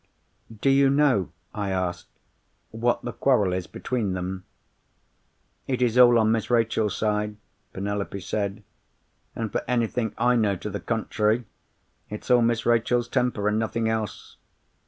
'Do 0.61 0.71
you 0.71 0.89
know,' 0.89 1.29
I 1.53 1.69
asked, 1.69 2.07
'what 2.71 3.03
the 3.05 3.13
quarrel 3.13 3.53
is 3.53 3.67
between 3.67 4.13
them?' 4.13 4.45
"'It 5.67 5.79
is 5.79 5.95
all 5.95 6.17
on 6.17 6.31
Miss 6.31 6.49
Rachel's 6.49 6.97
side,' 6.97 7.37
Penelope 7.71 8.19
said. 8.19 8.63
'And, 9.35 9.51
for 9.51 9.61
anything 9.67 10.15
I 10.17 10.35
know 10.35 10.55
to 10.55 10.71
the 10.71 10.79
contrary, 10.79 11.45
it's 12.09 12.31
all 12.31 12.41
Miss 12.41 12.65
Rachel's 12.65 13.07
temper, 13.07 13.47
and 13.47 13.59
nothing 13.59 13.87
else. 13.87 14.37